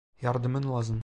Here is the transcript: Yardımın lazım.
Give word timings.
Yardımın 0.21 0.69
lazım. 0.69 0.99